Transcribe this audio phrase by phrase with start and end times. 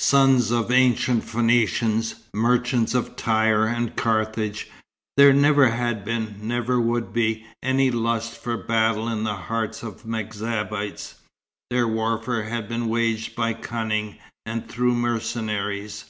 [0.00, 4.68] Sons of ancient Phoenicians, merchants of Tyre and Carthage,
[5.16, 10.02] there never had been, never would be, any lust for battle in the hearts of
[10.02, 11.14] the M'Zabites.
[11.70, 16.04] Their warfare had been waged by cunning, and through mercenaries.